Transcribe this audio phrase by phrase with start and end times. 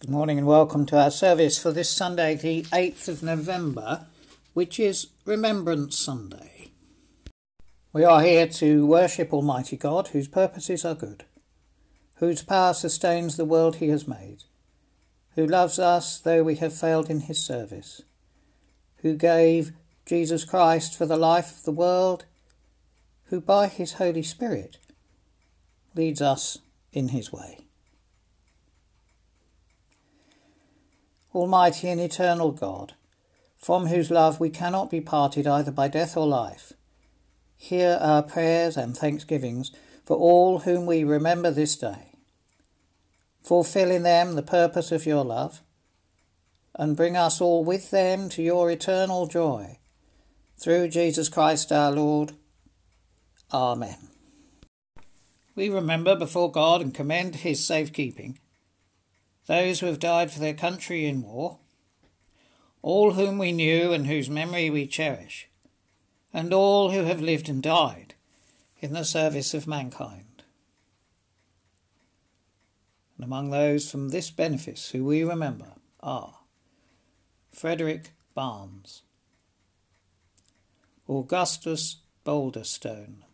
[0.00, 4.06] Good morning and welcome to our service for this Sunday, the 8th of November,
[4.54, 6.70] which is Remembrance Sunday.
[7.92, 11.24] We are here to worship Almighty God, whose purposes are good,
[12.14, 14.44] whose power sustains the world he has made,
[15.34, 18.00] who loves us though we have failed in his service,
[19.02, 19.72] who gave
[20.06, 22.24] Jesus Christ for the life of the world,
[23.24, 24.78] who by his Holy Spirit
[25.94, 26.56] leads us
[26.90, 27.58] in his way.
[31.34, 32.94] Almighty and eternal God,
[33.56, 36.72] from whose love we cannot be parted either by death or life,
[37.56, 39.70] hear our prayers and thanksgivings
[40.04, 42.14] for all whom we remember this day.
[43.42, 45.62] Fulfill in them the purpose of your love,
[46.74, 49.78] and bring us all with them to your eternal joy.
[50.58, 52.32] Through Jesus Christ our Lord.
[53.52, 53.96] Amen.
[55.54, 58.38] We remember before God and commend his safekeeping
[59.50, 61.58] those who have died for their country in war,
[62.82, 65.48] all whom we knew and whose memory we cherish,
[66.32, 68.14] and all who have lived and died
[68.78, 70.44] in the service of mankind.
[73.16, 76.38] And among those from this benefice who we remember are
[77.50, 79.02] Frederick Barnes,
[81.08, 83.24] Augustus Boulderstone,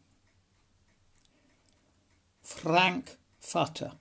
[2.43, 3.93] Frank Futter,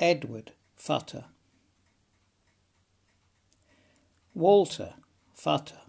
[0.00, 1.26] Edward Futter,
[4.32, 4.94] Walter
[5.36, 5.80] Futter,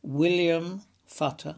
[0.00, 1.56] William Futter,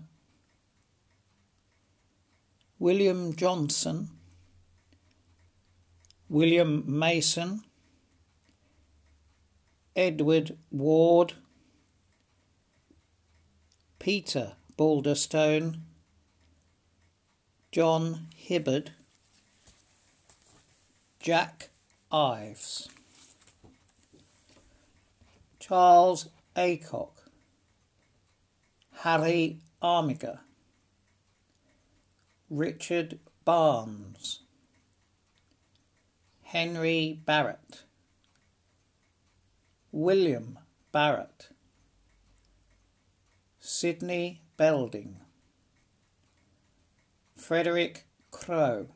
[2.78, 4.08] William Johnson,
[6.30, 7.64] William Mason,
[9.94, 11.34] Edward Ward,
[13.98, 15.80] Peter Balderstone,
[17.70, 18.92] John Hibbard,
[21.20, 21.70] Jack
[22.12, 22.88] Ives,
[25.58, 27.10] Charles Aycock,
[29.00, 30.40] Harry Armiger,
[32.48, 34.42] Richard Barnes,
[36.42, 37.82] Henry Barrett,
[39.90, 40.56] William
[40.92, 41.48] Barrett,
[43.58, 45.16] Sidney Belding,
[47.34, 48.86] Frederick Crow,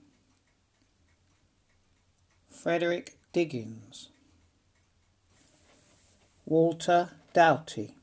[2.53, 4.11] Frederick Diggins,
[6.45, 7.97] Walter Doughty,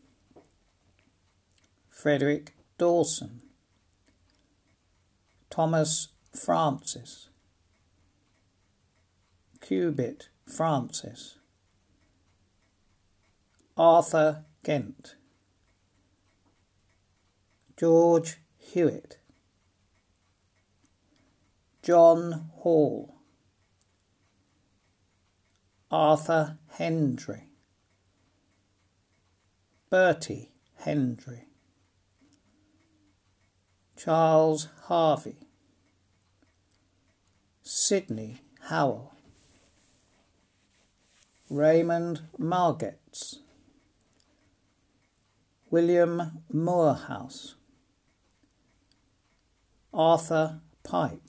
[1.89, 3.41] Frederick Dawson,
[5.49, 7.29] Thomas Francis,
[9.61, 11.37] Cubit Francis,
[13.77, 15.15] Arthur Kent,
[17.77, 19.19] George Hewitt,
[21.81, 23.18] John Hall,
[25.91, 27.49] Arthur Hendry,
[29.89, 31.45] Bertie Hendry,
[33.97, 35.47] Charles Harvey,
[37.63, 39.15] Sidney Howell,
[41.49, 43.37] Raymond Margetts,
[45.71, 47.55] William Moorhouse,
[49.91, 51.19] Arthur Pike,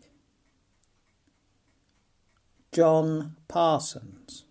[2.72, 4.44] John Parsons,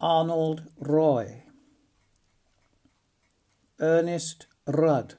[0.00, 1.42] Arnold Roy,
[3.78, 5.16] Ernest Rudd,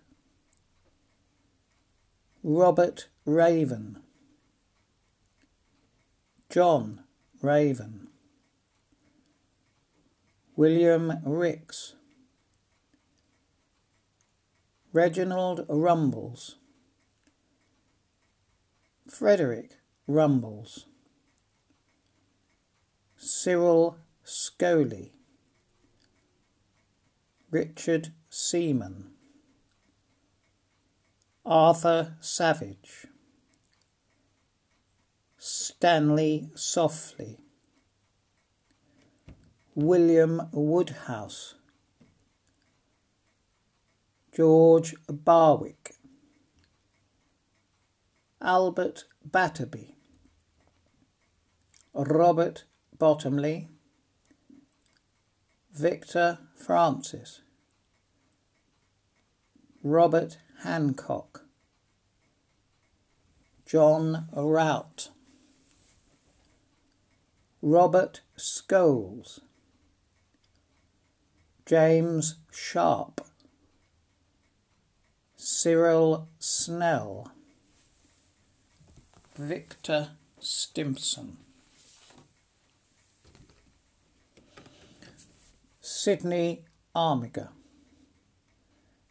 [2.41, 3.99] Robert Raven,
[6.49, 7.03] John
[7.43, 8.07] Raven,
[10.55, 11.93] William Ricks,
[14.91, 16.55] Reginald Rumbles,
[19.07, 19.77] Frederick
[20.07, 20.87] Rumbles,
[23.15, 25.11] Cyril Scoley,
[27.49, 29.11] Richard Seaman,
[31.45, 33.07] Arthur Savage,
[35.37, 37.39] Stanley Softly,
[39.73, 41.55] William Woodhouse,
[44.35, 45.95] George Barwick,
[48.41, 49.95] Albert Batterby,
[51.93, 52.63] Robert
[52.97, 53.67] Bottomley,
[55.73, 57.41] Victor Francis,
[59.81, 61.45] Robert Hancock,
[63.65, 65.09] John Rout,
[67.61, 69.39] Robert Scholes,
[71.65, 73.21] James Sharp,
[75.37, 77.31] Cyril Snell,
[79.37, 80.09] Victor
[80.41, 81.37] Stimson.
[86.03, 86.65] Sydney
[86.95, 87.49] Armiger.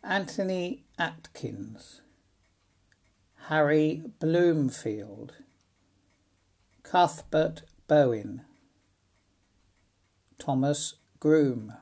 [0.02, 2.00] Anthony Atkins.
[3.46, 5.34] Harry Bloomfield.
[6.82, 8.42] Cuthbert Bowen.
[10.36, 11.74] Thomas Groom.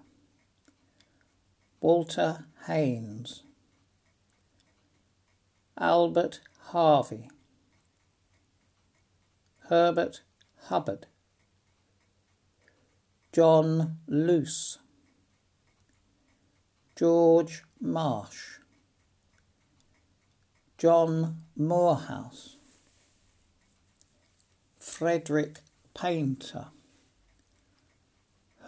[1.80, 3.44] Walter Haynes.
[5.78, 7.30] Albert Harvey.
[9.70, 10.20] Herbert
[10.64, 11.06] Hubbard.
[13.32, 14.76] John Luce.
[16.98, 18.58] George Marsh.
[20.78, 22.56] John Morehouse.
[24.80, 25.60] Frederick
[25.94, 26.66] Painter.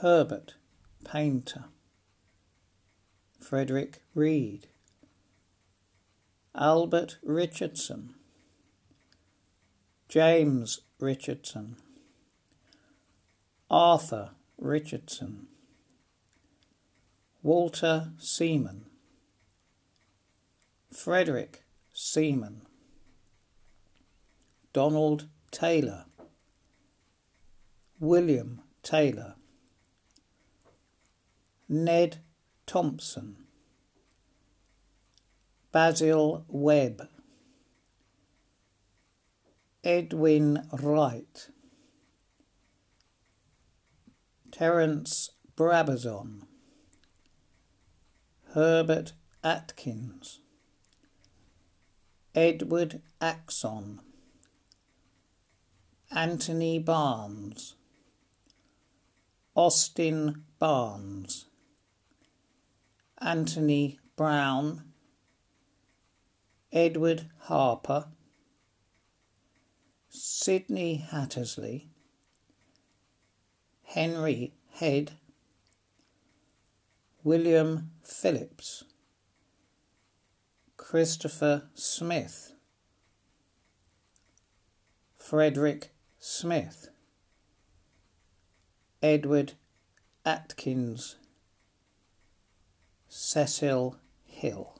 [0.00, 0.54] Herbert
[1.04, 1.64] Painter.
[3.40, 4.68] Frederick Reed.
[6.54, 8.14] Albert Richardson.
[10.08, 11.78] James Richardson.
[13.68, 15.48] Arthur Richardson.
[17.42, 18.84] Walter Seaman.
[20.92, 22.66] Frederick Seaman.
[24.74, 26.04] Donald Taylor.
[27.98, 29.36] William Taylor.
[31.66, 32.18] Ned
[32.66, 33.36] Thompson.
[35.72, 37.08] Basil Webb.
[39.82, 41.48] Edwin Wright.
[44.52, 46.42] Terence Brabazon.
[48.54, 49.12] Herbert
[49.44, 50.40] Atkins.
[52.34, 54.00] Edward Axon.
[56.10, 57.74] Anthony Barnes.
[59.54, 61.46] Austin Barnes.
[63.22, 64.82] Anthony Brown,
[66.72, 68.06] Edward Harper,
[70.08, 71.88] Sidney Hattersley,
[73.82, 75.12] Henry Head,
[77.22, 78.84] William Phillips,
[80.78, 82.54] Christopher Smith,
[85.18, 86.88] Frederick Smith,
[89.02, 89.52] Edward
[90.24, 91.16] Atkins
[93.08, 94.79] Cecil Hill.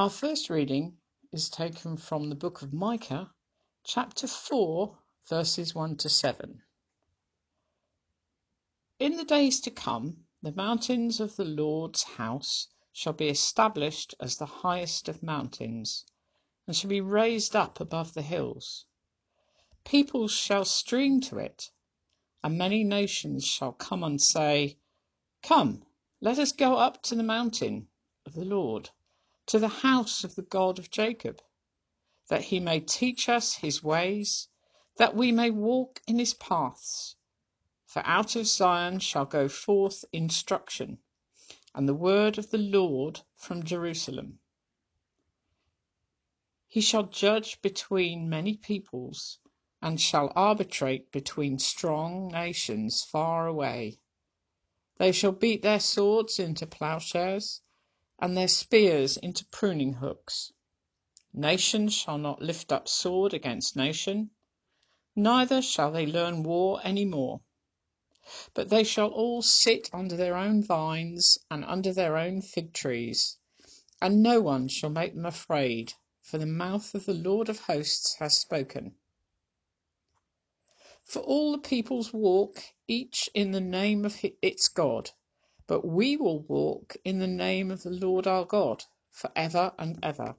[0.00, 0.96] Our first reading
[1.30, 3.34] is taken from the book of Micah,
[3.84, 4.96] chapter 4,
[5.28, 6.62] verses 1 to 7.
[8.98, 14.38] In the days to come, the mountains of the Lord's house shall be established as
[14.38, 16.06] the highest of mountains,
[16.66, 18.86] and shall be raised up above the hills.
[19.84, 21.72] Peoples shall stream to it,
[22.42, 24.78] and many nations shall come and say,
[25.42, 25.84] Come,
[26.22, 27.88] let us go up to the mountain
[28.24, 28.88] of the Lord
[29.50, 31.42] to the house of the God of Jacob,
[32.28, 34.46] that he may teach us his ways,
[34.96, 37.16] that we may walk in his paths.
[37.84, 40.98] For out of Zion shall go forth instruction,
[41.74, 44.38] and the word of the Lord from Jerusalem.
[46.68, 49.40] He shall judge between many peoples,
[49.82, 53.98] and shall arbitrate between strong nations far away.
[54.98, 57.62] They shall beat their swords into plowshares
[58.20, 60.52] and their spears into pruning hooks.
[61.32, 64.30] Nation shall not lift up sword against nation,
[65.16, 67.40] neither shall they learn war any more.
[68.52, 73.38] But they shall all sit under their own vines and under their own fig trees,
[74.02, 78.14] and no one shall make them afraid, for the mouth of the Lord of hosts
[78.16, 78.96] has spoken.
[81.04, 85.10] For all the peoples walk, each in the name of its God
[85.70, 90.00] but we will walk in the name of the Lord our God for ever and
[90.02, 90.34] ever.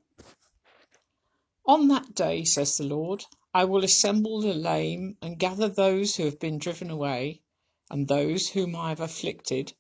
[1.66, 3.24] On that day, says the Lord,
[3.54, 7.44] I will assemble the lame and gather those who have been driven away,
[7.90, 9.72] and those whom I have afflicted.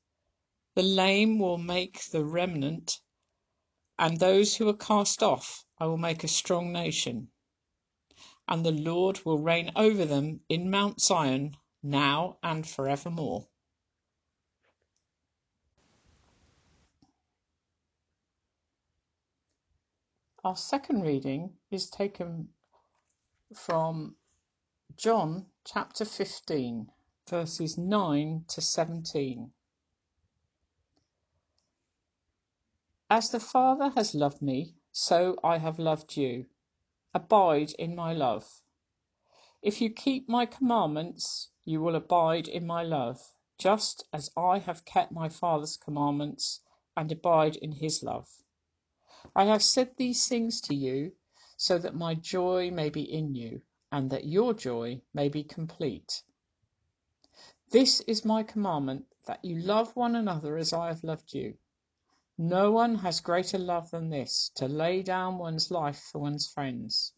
[0.75, 3.01] The lame will make the remnant,
[3.99, 7.29] and those who are cast off I will make a strong nation.
[8.47, 13.49] And the Lord will reign over them in Mount Zion now and forevermore.
[20.43, 22.49] Our second reading is taken
[23.53, 24.15] from
[24.97, 26.91] John chapter 15,
[27.29, 29.53] verses 9 to 17.
[33.07, 36.47] As the Father has loved me, so I have loved you.
[37.13, 38.63] Abide in my love.
[39.61, 44.85] If you keep my commandments, you will abide in my love, just as I have
[44.85, 46.61] kept my Father's commandments
[46.97, 48.41] and abide in his love.
[49.35, 51.13] I have said these things to you,
[51.55, 53.61] so that my joy may be in you,
[53.91, 56.23] and that your joy may be complete.
[57.69, 61.57] This is my commandment, that you love one another as I have loved you.
[62.37, 67.13] No one has greater love than this, to lay down one's life for one's friends.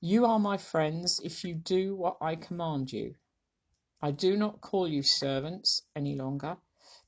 [0.00, 3.14] You are my friends if you do what I command you.
[4.00, 6.58] I do not call you servants any longer,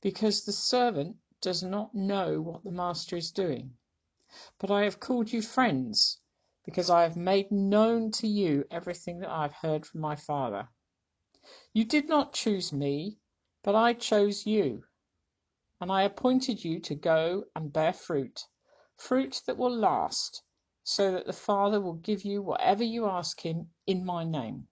[0.00, 3.76] because the servant does not know what the master is doing.
[4.58, 6.20] But I have called you friends,
[6.64, 10.68] because I have made known to you everything that I have heard from my Father.
[11.72, 13.18] You did not choose me,
[13.62, 14.84] but I chose you,
[15.80, 18.46] and I appointed you to go and bear fruit,
[18.96, 20.42] fruit that will last,
[20.84, 24.68] so that the Father will give you whatever you ask him in my name.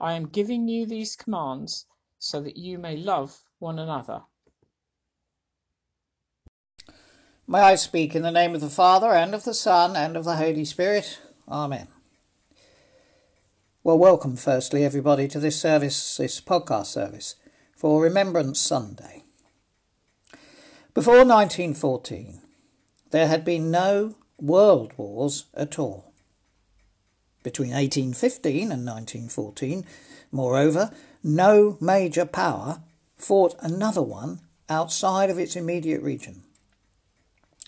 [0.00, 1.86] I am giving you these commands
[2.18, 4.24] so that you may love one another.
[7.48, 10.24] May I speak in the name of the Father, and of the Son, and of
[10.24, 11.18] the Holy Spirit.
[11.48, 11.88] Amen.
[13.82, 17.34] Well, welcome, firstly, everybody, to this service, this podcast service
[17.76, 19.24] for Remembrance Sunday.
[20.94, 22.40] Before 1914,
[23.10, 26.12] there had been no world wars at all.
[27.42, 29.84] Between 1815 and 1914,
[30.30, 30.92] moreover,
[31.24, 32.82] no major power
[33.16, 36.44] fought another one outside of its immediate region.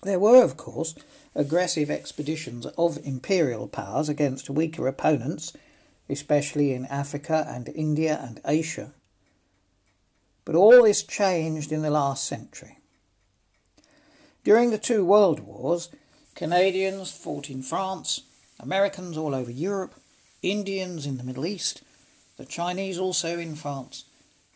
[0.04, 0.94] There were, of course,
[1.34, 5.54] aggressive expeditions of imperial powers against weaker opponents,
[6.10, 8.92] especially in Africa and India and Asia.
[10.44, 12.78] But all this changed in the last century.
[14.44, 15.88] During the two world wars,
[16.34, 18.20] Canadians fought in France,
[18.60, 19.94] Americans all over Europe,
[20.42, 21.80] Indians in the Middle East,
[22.36, 24.04] the Chinese also in France,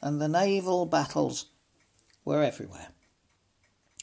[0.03, 1.47] and the naval battles
[2.27, 2.89] were everywhere.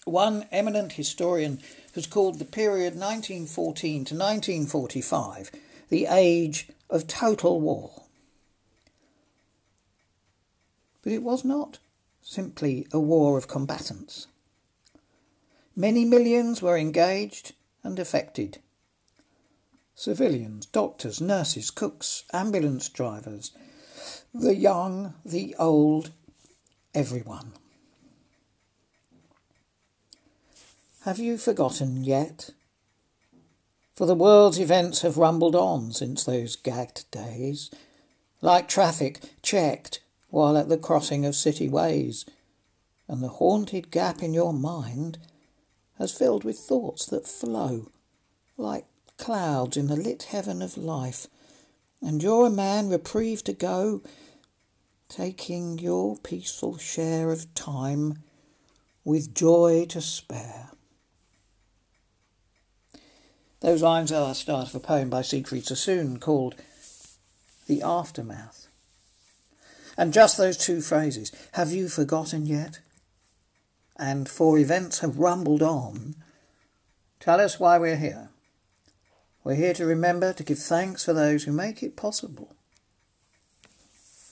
[0.05, 1.59] One eminent historian
[1.95, 5.51] has called the period 1914 to 1945
[5.89, 8.03] the age of total war.
[11.01, 11.79] But it was not
[12.21, 14.27] simply a war of combatants.
[15.75, 18.59] Many millions were engaged and affected.
[19.95, 23.51] Civilians, doctors, nurses, cooks, ambulance drivers,
[24.33, 26.11] the young, the old,
[26.93, 27.53] everyone.
[31.05, 32.49] Have you forgotten yet?
[33.93, 37.69] For the world's events have rumbled on since those gagged days,
[38.41, 39.99] like traffic checked
[40.31, 42.25] while at the crossing of city ways,
[43.07, 45.19] and the haunted gap in your mind
[45.99, 47.91] has filled with thoughts that flow
[48.57, 48.85] like
[49.19, 51.27] clouds in the lit heaven of life,
[52.01, 54.01] and you're a man reprieved to go,
[55.07, 58.23] taking your peaceful share of time
[59.03, 60.71] with joy to spare.
[63.61, 66.55] Those lines are the start of a poem by Siegfried Sassoon called
[67.67, 68.67] The Aftermath.
[69.97, 72.79] And just those two phrases, have you forgotten yet?
[73.97, 76.15] And for events have rumbled on,
[77.19, 78.29] tell us why we're here.
[79.43, 82.55] We're here to remember to give thanks for those who make it possible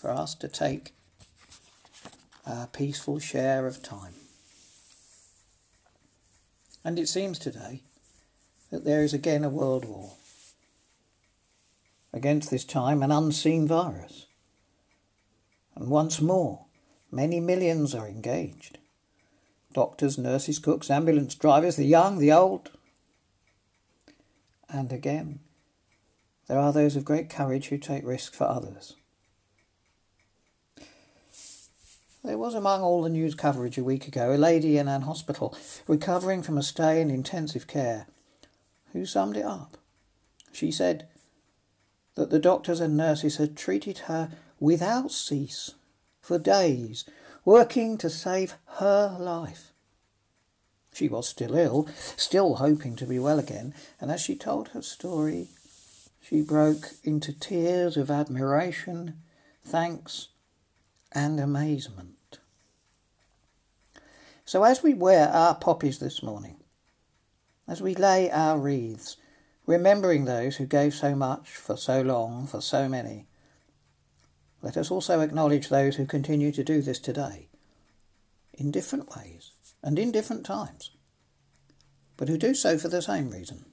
[0.01, 0.91] for us to take
[2.45, 4.15] our peaceful share of time.
[6.83, 7.83] And it seems today
[8.73, 10.13] that there is again a world war.
[12.11, 14.25] Against this time, an unseen virus.
[15.75, 16.65] And once more,
[17.11, 18.79] many millions are engaged.
[19.73, 22.71] Doctors, nurses, cooks, ambulance drivers, the young, the old.
[24.67, 25.41] And again,
[26.47, 28.95] there are those of great courage who take risks for others.
[32.23, 35.55] There was among all the news coverage a week ago a lady in an hospital
[35.87, 38.07] recovering from a stay in intensive care
[38.93, 39.77] who summed it up.
[40.51, 41.07] She said
[42.15, 45.71] that the doctors and nurses had treated her without cease
[46.21, 47.05] for days,
[47.43, 49.71] working to save her life.
[50.93, 54.81] She was still ill, still hoping to be well again, and as she told her
[54.81, 55.49] story,
[56.21, 59.21] she broke into tears of admiration,
[59.65, 60.29] thanks,
[61.11, 62.39] and amazement.
[64.45, 66.57] So, as we wear our poppies this morning,
[67.67, 69.17] as we lay our wreaths,
[69.65, 73.27] remembering those who gave so much for so long for so many,
[74.61, 77.49] let us also acknowledge those who continue to do this today,
[78.53, 80.91] in different ways and in different times,
[82.17, 83.65] but who do so for the same reason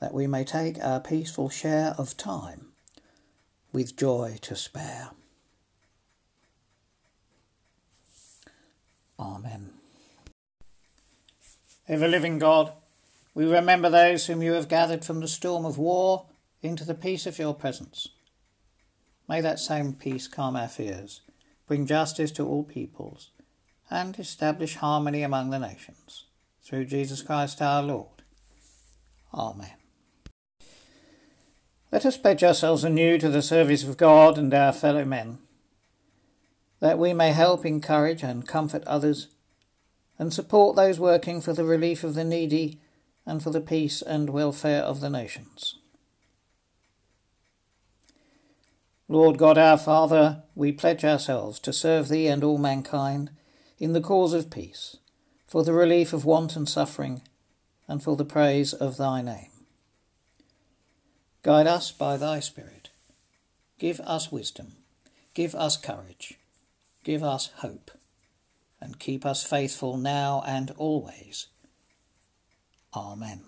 [0.00, 2.72] that we may take our peaceful share of time
[3.72, 5.10] with joy to spare.
[9.18, 9.75] Amen.
[11.88, 12.72] Ever living God,
[13.32, 16.26] we remember those whom you have gathered from the storm of war
[16.60, 18.08] into the peace of your presence.
[19.28, 21.20] May that same peace calm our fears,
[21.68, 23.30] bring justice to all peoples,
[23.88, 26.24] and establish harmony among the nations.
[26.62, 28.22] Through Jesus Christ our Lord.
[29.32, 29.74] Amen.
[31.92, 35.38] Let us pledge ourselves anew to the service of God and our fellow men,
[36.80, 39.28] that we may help, encourage, and comfort others,
[40.18, 42.80] and support those working for the relief of the needy
[43.26, 45.76] and for the peace and welfare of the nations.
[49.08, 53.30] Lord God our Father, we pledge ourselves to serve Thee and all mankind
[53.78, 54.96] in the cause of peace,
[55.46, 57.22] for the relief of want and suffering,
[57.86, 59.50] and for the praise of Thy name.
[61.42, 62.88] Guide us by thy Spirit.
[63.78, 64.72] Give us wisdom.
[65.34, 66.34] Give us courage.
[67.04, 67.92] Give us hope.
[68.80, 71.48] And keep us faithful now and always.
[72.94, 73.42] Amen.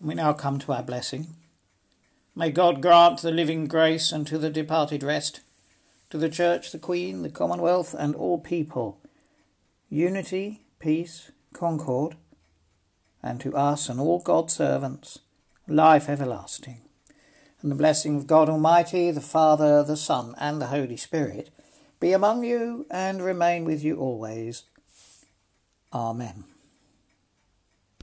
[0.00, 1.28] We now come to our blessing.
[2.34, 5.40] May God grant the living grace and to the departed rest,
[6.10, 9.00] to the Church, the Queen, the Commonwealth, and all people,
[9.88, 12.16] unity, peace, concord,
[13.22, 15.20] and to us and all God's servants,
[15.66, 16.82] life everlasting.
[17.62, 21.50] And the blessing of God Almighty, the Father, the Son, and the Holy Spirit
[22.00, 24.64] be among you and remain with you always.
[25.92, 26.44] Amen.